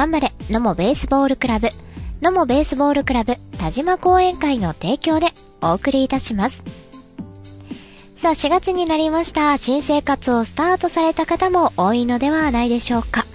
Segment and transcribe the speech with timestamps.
[0.00, 1.68] 頑張れ、野茂ベースボールクラブ、
[2.22, 5.26] 野茂ベースボールクラブ田島講演会の提供で
[5.60, 6.64] お送りいたします。
[8.16, 9.58] さあ、4月になりました。
[9.58, 13.26] 新生活をスタートされた方も多いのではないでしょうか。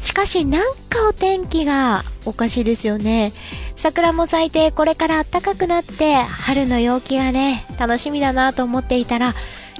[0.00, 3.32] しかし、なんかお天気がおかしいですよね。
[3.74, 9.34] 桜も咲いて、これから暖かくなって、春の陽気がね、楽しみだなと思っていたら、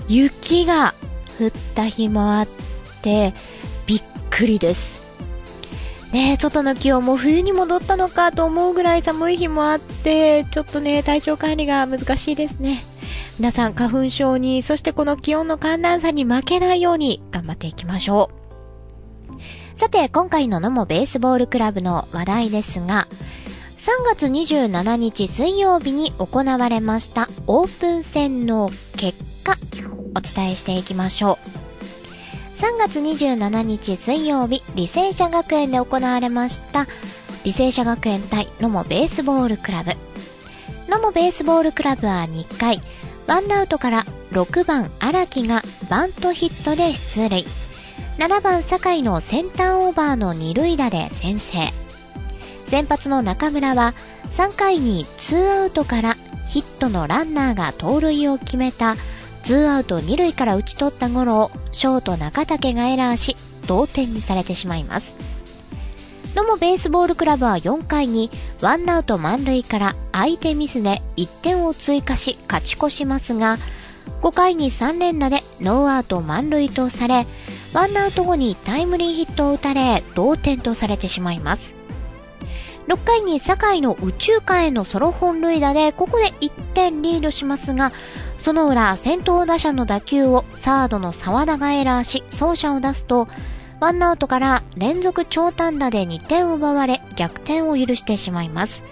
[0.09, 0.93] 雪が
[1.39, 2.49] 降った日もあっ
[3.01, 3.33] て、
[3.87, 5.00] びっくりです。
[6.13, 12.83] ね外の気温も冬に戻ったのかと思うぐらい寒い日もあって、ちょっとね、体調管理が難しいですね。
[13.39, 18.31] 皆さん花粉症に、そしてこの気温の寒暖差に負けないように頑張っていきましょ
[19.77, 19.79] う。
[19.79, 23.07] さて、今回の野茂ベースボールクラブの話題ですが、
[23.79, 29.57] 3月27日水曜日に行われましたオープン戦の結果、
[30.15, 31.60] お伝えしていきましょう。
[32.61, 36.87] 3月27日水曜日、履正社学園で行われました、
[37.43, 39.93] 履正社学園対野茂ベースボールクラブ。
[40.87, 42.83] 野茂ベースボールクラブは2回、
[43.27, 47.47] ワンアウトから6番荒木がバントヒットで出塁。
[48.19, 51.73] 7番酒井のセンターオーバーの二塁打で先制。
[52.67, 53.95] 先発の中村は
[54.33, 58.97] 3回に2アウトからヒットのランナーが盗塁を決めた
[59.43, 65.31] ツーアウト2塁から打ち取ったゴロをショート中竹がエラーし同点にされてしまいます。
[66.35, 68.31] 野茂ベースボールクラブは4回に
[68.63, 73.59] ワンアウト満塁から相手ミスで1点を追加し勝ち越しますが
[74.23, 77.27] 5回に3連打でノーアウト満塁とされ
[77.75, 81.80] ワンアウト後にタイムリーヒットを打たれ同点とされてしまいます。
[82.91, 87.93] 6回に酒井の宇宙間へのソロ本塁打でここで1点リードしますが
[88.41, 93.29] その裏、先頭打者の打球をサードの沢田がエラーし、走者を出すと、
[93.81, 98.83] ワンアウトから連続長短打で2点を奪われ、逆転を許してしまいます。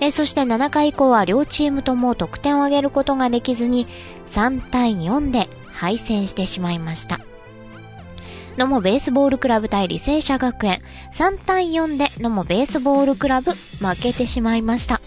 [0.00, 3.86] えそして7回以降は両チームとも得点を挙げることができずに、
[4.30, 7.20] 3対4で敗戦してしまいました。
[8.56, 10.82] 野茂ベースボールクラブ対履正社学園、
[11.14, 15.00] 3対4で野茂ベースボールクラブ負けてしまいました。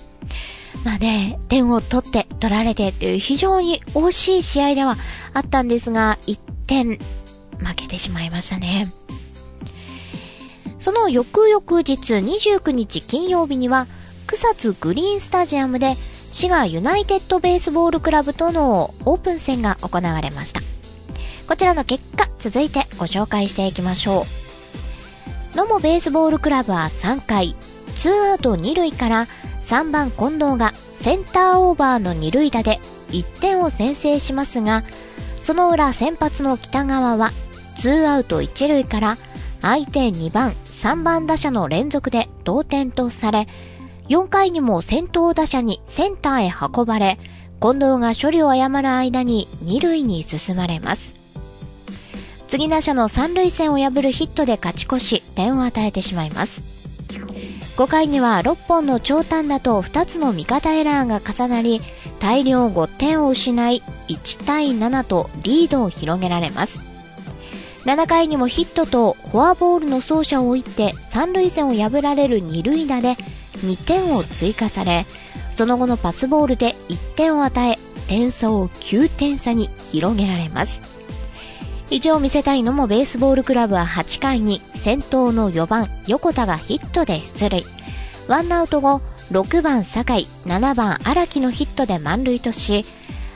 [0.84, 4.98] まあね、点を取って取られてっていう非常に惜しい試合では
[5.34, 6.98] あったんですが、1点
[7.60, 8.92] 負けてしまいましたね。
[10.80, 13.88] その翌々日29日金曜日には、
[14.28, 20.62] 草津グリーンスタジアムで滋賀ユナイテッドベースボールクラブとのオープン戦が行われました。
[21.48, 24.26] こちらの結果、続いてご紹介していきましょ
[25.54, 25.58] う。
[25.58, 27.56] 野茂ベースボールクラブは3回、
[27.98, 29.28] ツーアウト2塁から
[29.62, 32.80] 3番近藤がセンターオーバーの二塁打で
[33.10, 34.84] 1点を先制しますが、
[35.40, 37.32] その裏先発の北川は
[37.78, 39.18] 2アウト1塁から
[39.62, 43.48] 相手2番、3番打者の連続で同点とされ、
[44.10, 47.18] 4回にも先頭打者にセンターへ運ばれ、
[47.62, 51.15] 近藤が処理を誤る間に2塁に進まれます。
[52.56, 56.62] 次打者の3塁線を破るヒットで勝ち越し、点を与えてしまいます。
[57.76, 61.82] 5回には6本の長短打と2つの味方エラーが重なり、
[62.22, 66.80] 大量5点を失い、1対7とリードを広げられます。
[67.84, 73.16] 7回にもヒットとフォアボールの走者を置いて三塁線を破られる二塁打で
[73.66, 75.06] 2点を追加され、
[75.58, 77.78] その後のパスボールで1点を与え、
[78.08, 80.95] 点差を9点差に広げられます。
[81.90, 87.64] 意地を見せたいのもベースボールクラブは8回に先頭の4番横田がヒットで出塁。
[88.28, 89.02] ワンアウト後、
[89.32, 92.86] 6番酒井、7番荒木のヒットで満塁とし、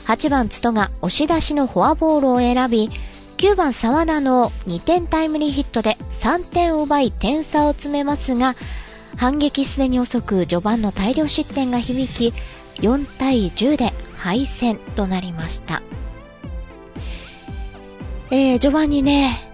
[0.06, 2.90] 8番津戸が押し出しのフォアボールを選び、
[3.36, 8.56] 9番沢田の2点タイムリーヒットで3点を奪い点差を詰めますが、
[9.16, 12.34] 反撃すでに遅く序盤の大量失点が響き、
[12.82, 15.82] 4対10で敗戦となりました。
[18.30, 19.50] えー、序盤にね、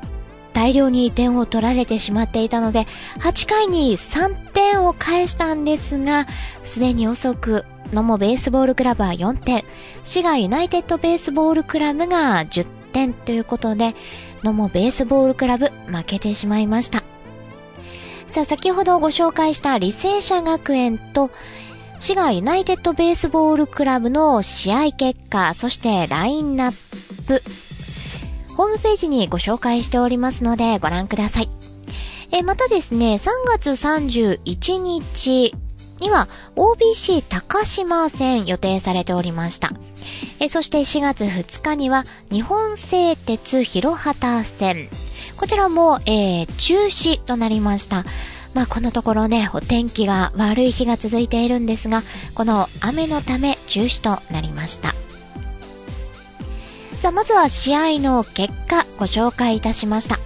[0.52, 2.86] 大量に点を取られてしまっていたので、
[3.20, 6.26] 8回に3点を返したんですが、
[6.64, 9.64] すでに遅く、野茂ベースボールクラブは4点、
[10.04, 13.94] 滋賀ユナイテッドベースボールクラブが10点ということで、
[14.42, 17.04] 野茂ベースボールクラブ負けてしまいました。
[18.28, 21.30] さあ、先ほどご紹介した履正社学園と、
[21.98, 27.42] 滋賀ユナイテッドベースボールクラブの試合結果、そしてラインナップ、
[28.56, 31.50] ホームページにご紹介しておりますのでご覧ください。
[32.32, 35.54] えまたですね、3月31日
[36.00, 39.72] には OBC 高島戦予定されておりました。
[40.40, 44.88] えそして4月2日には日本製鉄広畑戦。
[45.36, 48.04] こちらも、えー、中止となりました。
[48.54, 52.02] まあこのところね、お天気が悪い日が続いているんですが、
[52.34, 54.94] この雨のため中止となりました。
[57.00, 60.16] さあ、まずは試合の結果ご紹介いたしました。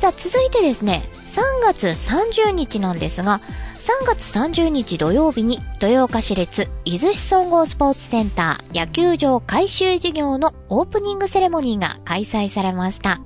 [0.00, 1.02] さあ、続いてですね、
[1.34, 3.40] 3月30日なんですが、
[3.80, 13.20] 3月30日土曜日に豊岡市立伊豆市総合スポーツセンター野球場改修事業のオープニングセレモニーが開催されました。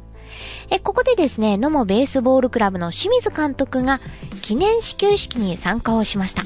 [0.70, 4.00] え、ここでですね、野茂ベースボールクラブの清水監督が
[4.43, 6.43] 記念始球式に参加をしました。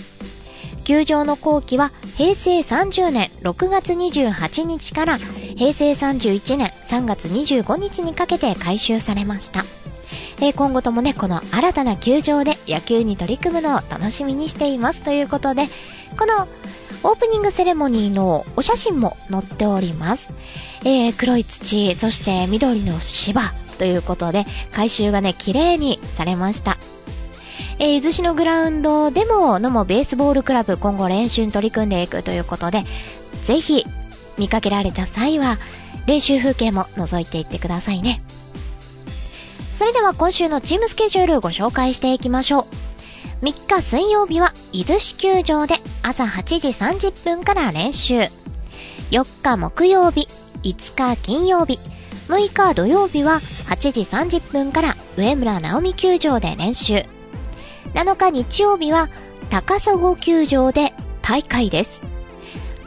[0.85, 5.19] 球場の後期は平成30年6月28日から
[5.59, 9.65] 平成31年3月25日にかけて改修されました。
[10.41, 15.67] え今後ともね、この新たな球場で野球に取り組むのを楽しみにしていますということで、
[16.17, 16.47] この
[17.03, 20.29] オープニングセレモニーのお写真も載っております。
[20.85, 26.79] えー、黒い土、そして緑の芝ということで、回収がね、綺麗にされました。
[27.81, 32.85] えー、伊豆市のグラウンドでも、のもベースボールクラブ今後練習に取り組んでいくということで、
[33.45, 33.85] ぜひ
[34.39, 35.59] 見かけられた際は、
[36.07, 38.19] 練習風景も覗いていってくださいね。
[39.79, 42.67] それでは今週のチームスケジュールをご紹介していきましょ
[43.43, 43.45] う。
[43.45, 48.19] 3日水曜日は伊豆市球場で朝8時30分から練習。
[49.11, 50.27] 4日木曜日、
[50.65, 51.79] 5日金曜日、
[52.29, 57.05] 6日土曜日は8時30分から上村直美球場で練習。
[57.95, 59.09] 7日日曜日は
[59.51, 60.93] 高砂球場で
[61.23, 62.08] 大会です。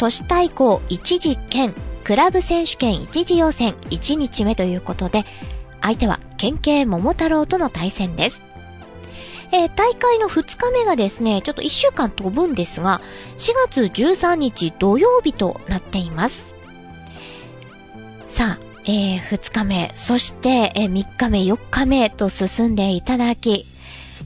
[0.01, 5.25] 都市対抗1次兼クラブ選手権1次予選1日目ということで、
[5.79, 8.41] 相手は県警桃太郎との対戦です。
[9.51, 12.99] えー、大会の2日目がですね、ちょっと1週間飛ぶんですが、
[13.37, 16.51] 4月13日土曜日となっています。
[18.27, 23.67] さあ、えー、2日目、そして、えー、3日目、4日目と進んでいただき、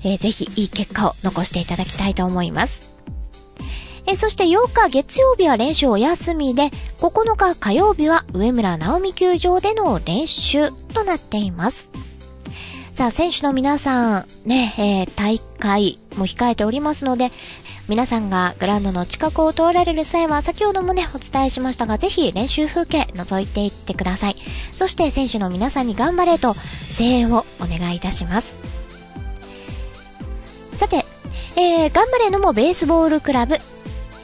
[0.06, 2.95] えー、ぜひいい結果を残していただきたいと思います。
[4.07, 6.69] えそして8日月曜日は練習お休みで、
[7.00, 11.92] 9日火曜日は上村直美球場での練習となっています。
[12.94, 17.31] さあ、選手の皆さん、ね、えー、大会も控えておりますので、
[17.90, 24.36] 皆さんがグラウンドの近くを通られる際は、先ほどもね、お伝えしましたが、ぜひ練習風景覗いていってください。
[24.72, 26.54] そして選手の皆さんに頑張れと
[26.98, 28.56] 声援をお願いいたします。
[30.78, 31.06] さて、
[31.58, 33.58] えー、頑張れのもベースボールクラブ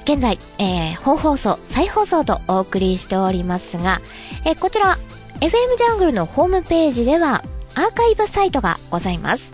[0.04, 4.02] 現在、えー、本放送、再放送とお送りしておりますが、
[4.46, 4.98] えー、こちら、
[5.40, 7.44] FM ジャングルのホームページでは、
[7.76, 9.52] アーカイブサイトがございます。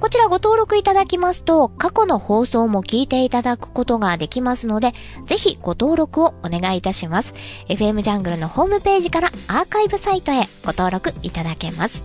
[0.00, 4.94] こちらご登録いただきますと、過去の放送も聞いていただくことができますので、
[5.26, 7.34] ぜひご登録をお願いいたします。
[7.68, 12.02] FM ジャングルのホームページからアーカイブサイトへご登録いただけます。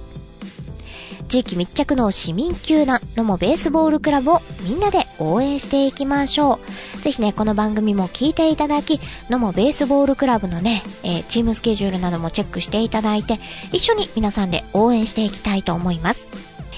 [1.29, 6.59] 地域密着の市民球団のもベースボールクラブをみんなで応援していきましょ
[6.97, 7.01] う。
[7.01, 13.39] ぜひね、この番組も聞いていただき、のもベースボールクラブのね、えー、チームスケジュールなどもチェックしていただいて、
[13.71, 16.27] 一緒に皆さんで応援していきたいと思います。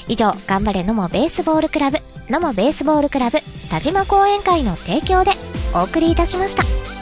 [0.08, 5.32] 以上、頑張れのもベースボールクラブ、のもベースボールクラブ、田島講演会の提供で
[5.74, 6.97] お送りいたしました。